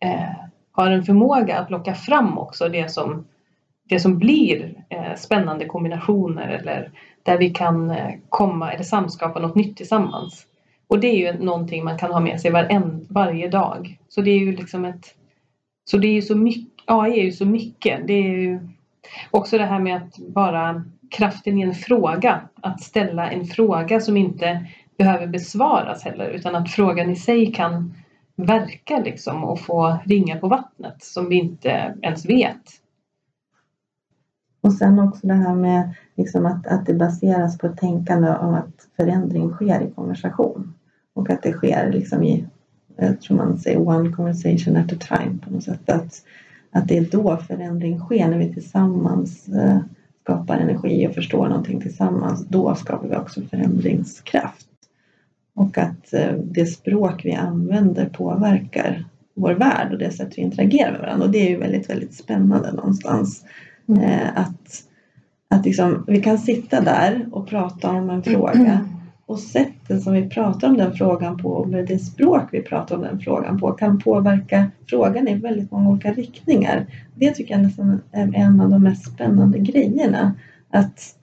[0.00, 3.24] eh, har en förmåga att locka fram också det som,
[3.88, 6.90] det som blir eh, spännande kombinationer eller
[7.22, 10.46] där vi kan eh, komma eller samskapa något nytt tillsammans.
[10.88, 13.98] Och det är ju någonting man kan ha med sig varen, varje dag.
[14.08, 15.14] Så det är ju liksom ett
[15.84, 18.06] så det är ju så mycket, AI är ju så mycket.
[18.06, 18.60] Det är ju
[19.30, 24.16] Också det här med att bara kraften i en fråga, att ställa en fråga som
[24.16, 24.66] inte
[24.98, 27.94] behöver besvaras heller utan att frågan i sig kan
[28.36, 32.81] verka liksom och få ringa på vattnet som vi inte ens vet.
[34.62, 38.54] Och sen också det här med liksom att, att det baseras på ett tänkande om
[38.54, 40.74] att förändring sker i konversation
[41.14, 42.44] och att det sker liksom i,
[42.96, 45.90] jag tror man säger one conversation at a time på något sätt.
[45.90, 46.22] Att,
[46.70, 49.78] att det är då förändring sker, när vi tillsammans eh,
[50.22, 52.46] skapar energi och förstår någonting tillsammans.
[52.48, 54.68] Då skapar vi också förändringskraft.
[55.54, 60.92] Och att eh, det språk vi använder påverkar vår värld och det sätt vi interagerar
[60.92, 61.26] med varandra.
[61.26, 63.44] Och det är ju väldigt, väldigt spännande någonstans.
[63.88, 64.02] Mm.
[64.02, 64.84] Eh, att
[65.52, 68.88] att liksom, vi kan sitta där och prata om en fråga
[69.26, 73.02] och sättet som vi pratar om den frågan på och det språk vi pratar om
[73.02, 76.86] den frågan på kan påverka frågan i väldigt många olika riktningar.
[77.14, 80.34] Det tycker jag nästan är en av de mest spännande grejerna.
[80.70, 81.16] Att,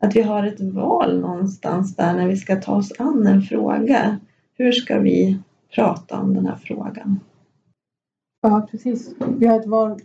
[0.00, 4.18] att vi har ett val någonstans där när vi ska ta oss an en fråga.
[4.58, 5.38] Hur ska vi
[5.74, 7.20] prata om den här frågan?
[8.44, 9.14] Ja, precis.
[9.38, 9.98] Vi har ett val,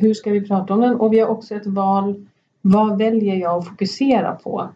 [0.00, 0.96] hur ska vi prata om den?
[0.96, 2.26] Och vi har också ett val,
[2.60, 4.68] vad väljer jag att fokusera på?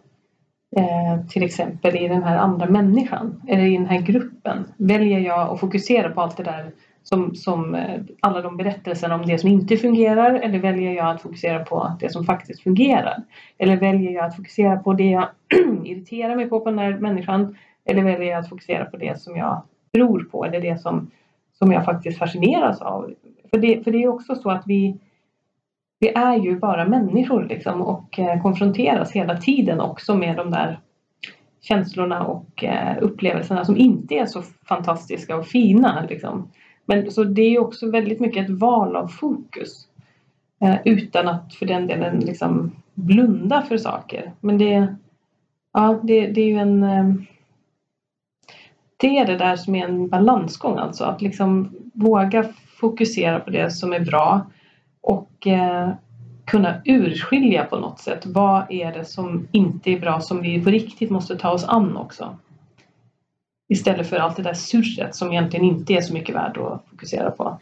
[0.76, 4.64] Eh, till exempel i den här andra människan eller i den här gruppen?
[4.76, 6.70] Väljer jag att fokusera på allt det där
[7.02, 11.22] som, som eh, alla de berättelserna om det som inte fungerar eller väljer jag att
[11.22, 13.22] fokusera på det som faktiskt fungerar?
[13.58, 15.28] Eller väljer jag att fokusera på det jag
[15.84, 19.36] irriterar mig på på den här människan eller väljer jag att fokusera på det som
[19.36, 19.62] jag
[19.94, 21.10] tror på eller det som,
[21.58, 23.14] som jag faktiskt fascineras av?
[23.50, 24.98] För det, för det är också så att vi
[25.98, 30.80] vi är ju bara människor liksom och eh, konfronteras hela tiden också med de där
[31.60, 36.06] känslorna och eh, upplevelserna som inte är så fantastiska och fina.
[36.08, 36.50] Liksom.
[36.84, 39.88] Men så det är också väldigt mycket ett val av fokus.
[40.60, 44.32] Eh, utan att för den delen liksom blunda för saker.
[44.40, 44.96] Men det,
[45.72, 47.26] ja, det, det är ju en
[48.96, 51.04] det är det där som är en balansgång alltså.
[51.04, 52.44] Att liksom våga
[52.80, 54.46] fokusera på det som är bra
[55.00, 55.90] och eh,
[56.44, 58.26] kunna urskilja på något sätt.
[58.26, 61.96] Vad är det som inte är bra som vi på riktigt måste ta oss an
[61.96, 62.36] också?
[63.68, 67.30] Istället för allt det där surret som egentligen inte är så mycket värt att fokusera
[67.30, 67.58] på.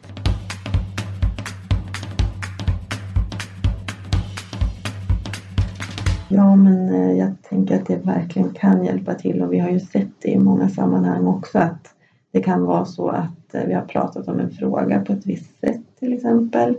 [6.27, 9.79] Ja, men eh, jag tänker att det verkligen kan hjälpa till och vi har ju
[9.79, 11.95] sett det i många sammanhang också att
[12.31, 15.59] det kan vara så att eh, vi har pratat om en fråga på ett visst
[15.59, 16.75] sätt till exempel.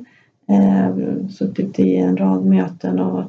[0.48, 0.96] Eh,
[1.28, 3.24] suttit i en rad möten och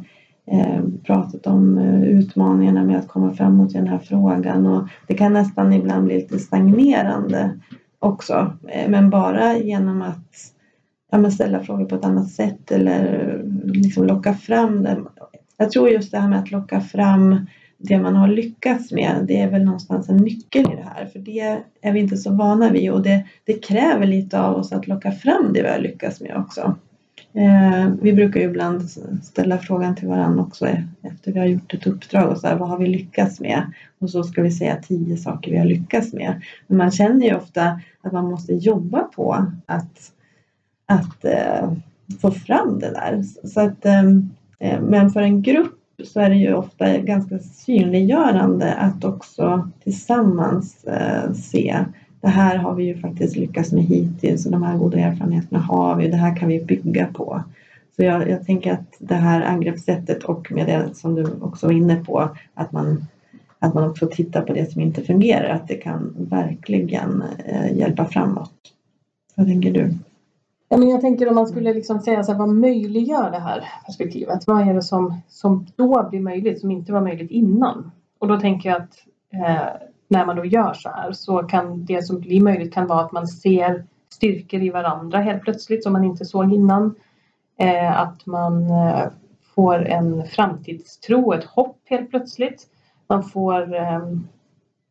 [1.03, 5.73] pratat om utmaningarna med att komma framåt i den här frågan och det kan nästan
[5.73, 7.60] ibland bli lite stagnerande
[7.99, 8.58] också.
[8.88, 10.53] Men bara genom att
[11.12, 14.97] ja, ställa frågor på ett annat sätt eller liksom locka fram det
[15.58, 17.46] jag tror just det här med att locka fram
[17.78, 21.06] det man har lyckats med, det är väl någonstans en nyckel i det här.
[21.06, 24.72] För det är vi inte så vana vid och det, det kräver lite av oss
[24.72, 26.76] att locka fram det vi har lyckats med också.
[27.34, 28.89] Eh, vi brukar ju ibland
[29.24, 30.67] ställa frågan till varandra också
[31.02, 33.72] efter vi har gjort ett uppdrag och så här, vad har vi lyckats med?
[34.00, 36.41] Och så ska vi säga tio saker vi har lyckats med.
[36.67, 40.12] Men man känner ju ofta att man måste jobba på att,
[40.86, 41.72] att eh,
[42.22, 43.24] få fram det där.
[43.48, 44.04] Så att eh,
[44.60, 50.84] Eh, men för en grupp så är det ju ofta ganska synliggörande att också tillsammans
[50.84, 51.86] eh, se
[52.22, 55.96] det här har vi ju faktiskt lyckats med hittills och de här goda erfarenheterna har
[55.96, 56.08] vi.
[56.08, 57.43] Det här kan vi bygga på.
[57.96, 61.74] Så jag, jag tänker att det här angreppssättet och med det som du också var
[61.74, 63.06] inne på att man,
[63.60, 68.06] att man också tittar på det som inte fungerar, att det kan verkligen eh, hjälpa
[68.06, 68.54] framåt.
[69.36, 69.93] Vad tänker du?
[70.69, 73.69] Ja, men jag tänker om man skulle liksom säga så här, vad möjliggör det här
[73.86, 74.47] perspektivet?
[74.47, 77.91] Vad är det som, som då blir möjligt som inte var möjligt innan?
[78.19, 78.97] Och då tänker jag att
[79.34, 83.01] eh, när man då gör så här så kan det som blir möjligt kan vara
[83.01, 86.95] att man ser styrkor i varandra helt plötsligt som man inte såg innan.
[87.60, 89.06] Eh, att man eh,
[89.56, 92.67] får en framtidstro, ett hopp helt plötsligt.
[93.08, 94.01] Man får eh,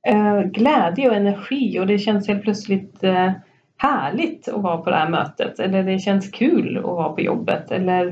[0.06, 3.32] eh glädje och energi och det känns helt plötsligt eh,
[3.76, 7.70] härligt att vara på det här mötet eller det känns kul att vara på jobbet
[7.70, 8.06] eller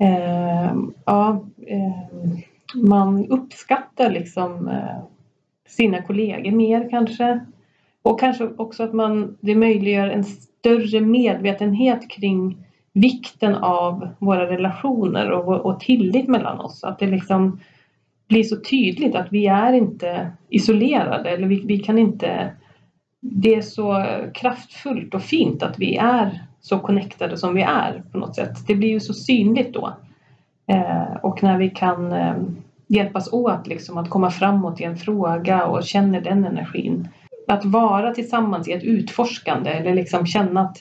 [0.00, 2.34] eh, ja, eh,
[2.74, 4.98] man uppskattar liksom eh,
[5.68, 7.40] sina kollegor mer kanske.
[8.02, 15.30] Och kanske också att man, det möjliggör en större medvetenhet kring vikten av våra relationer
[15.30, 16.84] och, och tillit mellan oss.
[16.84, 17.60] Att det liksom
[18.28, 22.52] blir så tydligt att vi är inte isolerade eller vi, vi kan inte
[23.26, 28.18] det är så kraftfullt och fint att vi är så connectade som vi är på
[28.18, 28.66] något sätt.
[28.66, 29.92] Det blir ju så synligt då.
[30.66, 32.36] Eh, och när vi kan eh,
[32.86, 37.08] hjälpas åt liksom att komma framåt i en fråga och känner den energin.
[37.48, 40.76] Att vara tillsammans i ett utforskande eller liksom känna att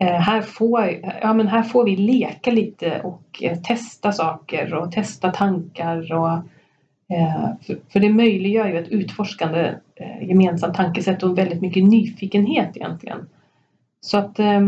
[0.00, 4.92] eh, här, får, ja, men här får vi leka lite och eh, testa saker och
[4.92, 6.38] testa tankar och
[7.08, 7.50] Eh,
[7.88, 13.28] för, det möjliggör ju ett utforskande eh, gemensamt tankesätt och väldigt mycket nyfikenhet egentligen.
[14.00, 14.60] Så att eh,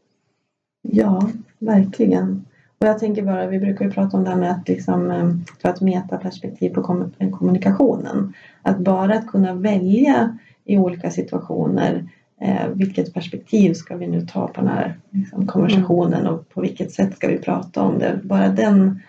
[0.82, 2.46] Ja, verkligen.
[2.80, 5.70] Och jag tänker bara, vi brukar ju prata om det här med att liksom, ta
[5.70, 8.34] ett metaperspektiv på kommunikationen.
[8.62, 12.08] Att bara att kunna välja i olika situationer
[12.42, 16.34] Eh, vilket perspektiv ska vi nu ta på den här liksom, konversationen mm.
[16.34, 18.20] och på vilket sätt ska vi prata om det?
[18.24, 19.00] Bara, den,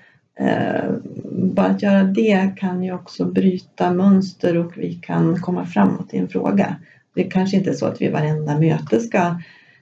[0.41, 0.91] eh,
[1.33, 6.19] bara att göra det kan ju också bryta mönster och vi kan komma framåt i
[6.19, 6.77] en fråga.
[7.14, 9.41] Det kanske inte är så att vi varenda möte ska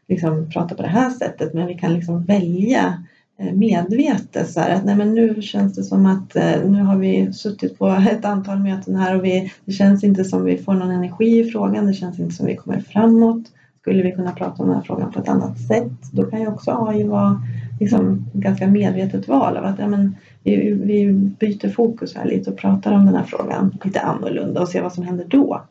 [0.08, 4.60] liksom, prata på det här sättet men vi kan liksom välja Eh, Eh, medvetet så
[4.60, 7.88] här, att nej men nu känns det som att eh, nu har vi suttit på
[8.10, 11.50] ett antal möten här och vi, det känns inte som vi får någon energi i
[11.50, 13.44] frågan, det känns inte som vi kommer framåt.
[13.80, 16.46] Skulle vi kunna prata om den här frågan på ett annat sätt, då kan ju
[16.46, 17.42] också AI vara
[17.80, 22.56] liksom ganska medvetet val av att ja, men, vi, vi byter fokus här lite och
[22.56, 25.62] pratar om den här frågan lite annorlunda och ser vad som händer då.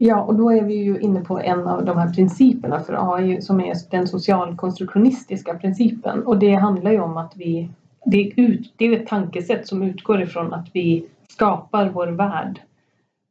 [0.00, 3.42] Ja, och då är vi ju inne på en av de här principerna för AI
[3.42, 6.26] som är den socialkonstruktionistiska principen.
[6.26, 7.68] Och det handlar ju om att vi,
[8.04, 12.60] det är, ut, det är ett tankesätt som utgår ifrån att vi skapar vår värld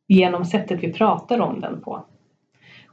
[0.07, 2.03] genom sättet vi pratar om den på.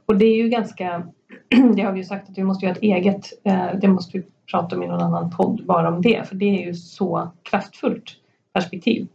[0.05, 1.07] Och det är ju ganska,
[1.75, 4.23] det har vi ju sagt att vi måste göra ett eget, eh, det måste vi
[4.51, 8.15] prata om i någon annan podd bara om det, för det är ju så kraftfullt
[8.53, 9.07] perspektiv.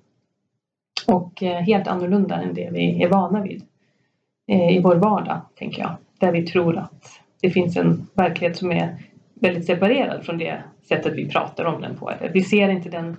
[1.06, 3.62] Och eh, helt annorlunda än det vi är vana vid
[4.50, 5.96] Eh, i vår vardag, tänker jag.
[6.18, 8.96] Där vi tror att det finns en verklighet som är
[9.34, 12.12] väldigt separerad från det sättet vi pratar om den på.
[12.32, 13.16] Vi ser inte den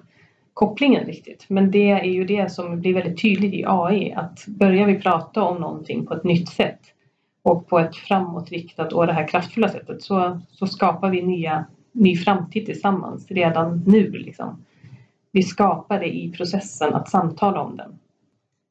[0.54, 1.46] kopplingen riktigt.
[1.48, 5.44] Men det är ju det som blir väldigt tydligt i AI att börjar vi prata
[5.44, 6.80] om någonting på ett nytt sätt
[7.44, 12.18] och på ett framåtriktat och det här kraftfulla sättet så, så skapar vi nya, ny
[12.18, 14.10] framtid tillsammans redan nu.
[14.12, 14.66] Liksom.
[15.32, 18.00] Vi skapar det i processen att samtala om den.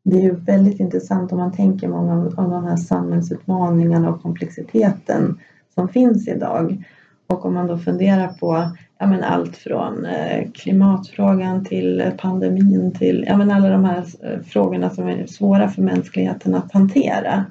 [0.05, 5.38] Det är ju väldigt intressant om man tänker många av de här samhällsutmaningarna och komplexiteten
[5.74, 6.84] som finns idag.
[7.26, 13.24] Och om man då funderar på ja, men allt från eh, klimatfrågan till pandemin till
[13.28, 17.44] ja, men alla de här eh, frågorna som är svåra för mänskligheten att hantera.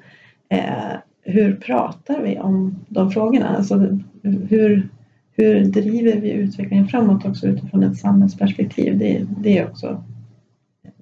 [0.50, 3.58] Eh, hur pratar vi om de frågorna?
[3.58, 4.00] Alltså,
[4.50, 4.90] hur,
[5.32, 8.98] hur driver vi utvecklingen framåt också utifrån ett samhällsperspektiv?
[8.98, 10.04] Det, det är också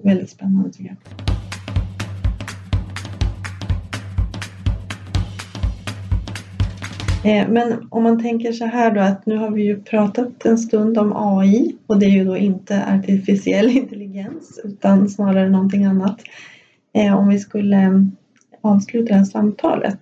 [0.04, 1.26] väldigt spännande tycker jag.
[7.28, 10.57] Eh, men om man tänker så här då att nu har vi ju pratat en
[10.57, 16.21] stund om AI och det är ju då inte artificiell intelligens utan snarare någonting annat.
[16.93, 18.01] Eh, om vi skulle eh,
[18.61, 19.99] avsluta det här samtalet.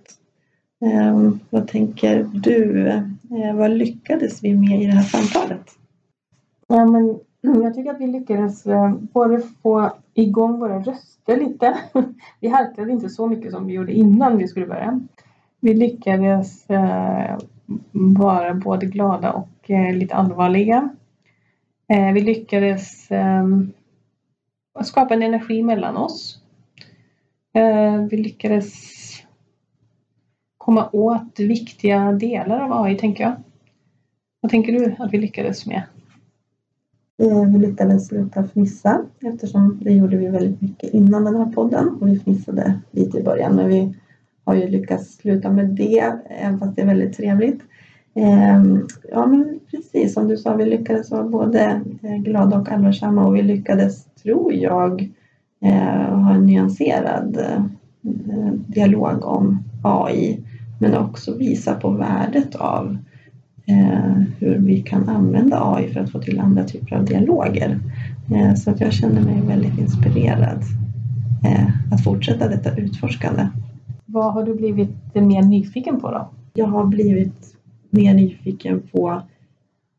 [1.50, 2.92] Vad tänker du?
[3.54, 5.66] Vad lyckades vi med i det här samtalet?
[6.68, 7.18] Ja, men
[7.62, 8.64] jag tycker att vi lyckades
[9.12, 11.78] både få igång våra röster lite.
[12.40, 15.00] Vi harklade inte så mycket som vi gjorde innan vi skulle börja.
[15.60, 17.38] Vi lyckades eh,
[17.92, 20.88] vara både glada och eh, lite allvarliga.
[21.88, 23.72] Eh, vi lyckades ehm,
[24.82, 26.42] skapa en energi mellan oss.
[28.10, 28.72] Vi lyckades
[30.58, 33.32] komma åt viktiga delar av AI, tänker jag.
[34.40, 35.82] Vad tänker du att vi lyckades med?
[37.52, 42.08] Vi lyckades sluta fnissa eftersom det gjorde vi väldigt mycket innan den här podden och
[42.08, 43.94] vi fnissade lite i början men vi
[44.46, 47.60] har ju lyckats sluta med det, även fast det är väldigt trevligt.
[48.14, 53.26] Ehm, ja, men precis som du sa, vi lyckades vara både eh, glada och allvarsamma
[53.26, 55.10] och vi lyckades, tror jag,
[55.62, 57.62] eh, ha en nyanserad eh,
[58.66, 60.40] dialog om AI,
[60.80, 62.98] men också visa på värdet av
[64.38, 67.78] hur vi kan använda AI för att få till andra typer av dialoger.
[68.56, 70.62] Så att jag känner mig väldigt inspirerad
[71.92, 73.46] att fortsätta detta utforskande.
[74.06, 76.30] Vad har du blivit mer nyfiken på då?
[76.54, 77.56] Jag har blivit
[77.90, 79.22] mer nyfiken på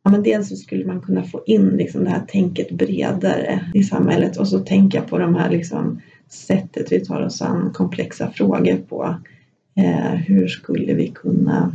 [0.07, 3.83] Ja, men dels så skulle man kunna få in liksom det här tänket bredare i
[3.83, 8.77] samhället och så tänka på de här liksom sättet vi tar oss an komplexa frågor
[8.77, 9.15] på.
[9.75, 11.71] Eh, hur skulle vi kunna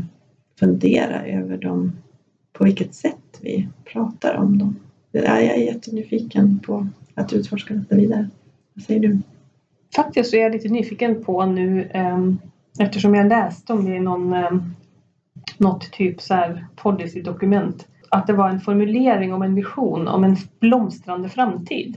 [0.60, 1.92] fundera över dem,
[2.52, 4.76] på vilket sätt vi pratar om dem?
[5.10, 8.28] Jag är jättenyfiken på att utforska detta vidare.
[8.74, 9.18] Vad säger du?
[9.96, 12.38] Faktiskt så är jag lite nyfiken på nu ehm,
[12.78, 14.74] eftersom jag läste om det i någon, ehm,
[15.58, 20.36] något typ så här policydokument att det var en formulering om en vision om en
[20.60, 21.96] blomstrande framtid.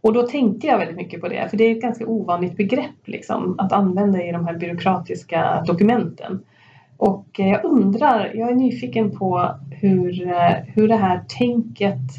[0.00, 3.06] Och då tänkte jag väldigt mycket på det, för det är ett ganska ovanligt begrepp
[3.08, 6.40] liksom, att använda i de här byråkratiska dokumenten.
[6.96, 12.10] Och eh, jag undrar, jag är nyfiken på hur, eh, hur det här tänket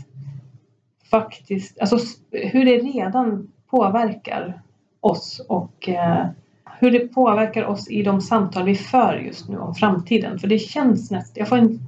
[1.11, 1.97] faktiskt, alltså
[2.32, 4.61] hur det redan påverkar
[5.02, 6.26] oss och eh,
[6.80, 10.39] hur det påverkar oss i de samtal vi för just nu om framtiden.
[10.39, 11.80] För det känns nästan, jag får en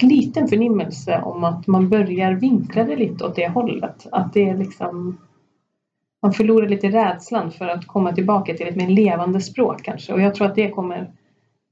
[0.00, 4.06] liten förnimmelse om att man börjar vinkla det lite åt det hållet.
[4.12, 5.18] Att det är liksom
[6.22, 10.12] man förlorar lite rädslan för att komma tillbaka till ett mer levande språk kanske.
[10.12, 11.12] Och jag tror att det kommer,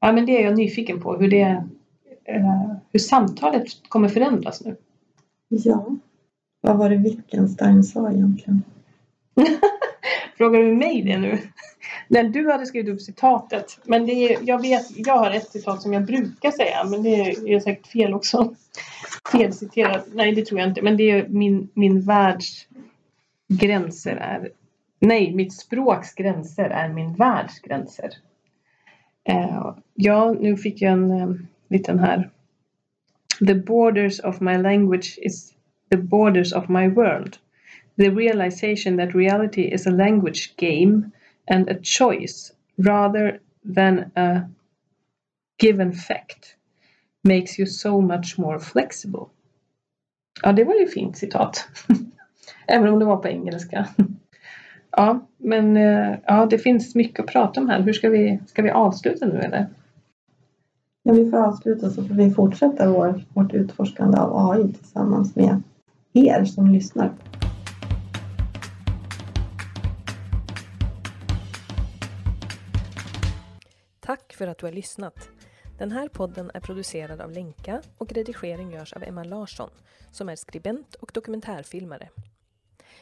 [0.00, 1.64] ja men det är jag nyfiken på, hur det,
[2.24, 4.76] eh, hur samtalet kommer förändras nu.
[5.48, 5.96] Ja,
[6.60, 8.62] vad var det Wittgenstein sa egentligen?
[10.36, 11.38] Frågar du mig det nu?
[12.08, 13.78] Nej, du hade skrivit upp citatet.
[13.84, 17.30] Men det är, jag, vet, jag har ett citat som jag brukar säga, men det
[17.30, 18.54] är säkert fel också.
[19.32, 20.06] Felciterat.
[20.12, 20.82] Nej, det tror jag inte.
[20.82, 22.66] Men det är min, min världs
[23.48, 24.50] gränser är...
[24.98, 28.10] Nej, mitt språks gränser är min världs gränser.
[29.30, 31.36] Uh, ja, nu fick jag en uh,
[31.68, 32.30] liten här.
[33.46, 35.52] The borders of my language is
[35.90, 37.36] the borders of my world
[37.96, 41.12] the realization that reality is a language game
[41.46, 43.40] and a choice rather
[43.74, 44.48] than a
[45.58, 46.56] given fact
[47.24, 49.26] makes you so much more flexible.
[50.42, 51.68] Ja, det var ju fint citat.
[52.66, 53.88] Även om det var på engelska.
[54.96, 57.80] Ja, men eh, ja, det finns mycket att prata om här.
[57.80, 59.66] Hur ska vi, ska vi avsluta nu eller?
[61.02, 65.62] Ja, vi får avsluta så får vi fortsätta vår, vårt utforskande av AI tillsammans med
[66.12, 67.10] er som lyssnar.
[74.34, 75.28] För att du har lyssnat.
[75.78, 79.70] Den här podden är producerad av Lenka och redigering görs av Emma Larsson
[80.10, 82.08] som är skribent och dokumentärfilmare.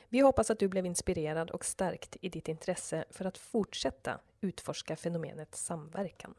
[0.08, 4.96] Vi hoppas att du blev inspirerad och stärkt i ditt intresse för att fortsätta utforska
[4.96, 6.34] fenomenet samverkan.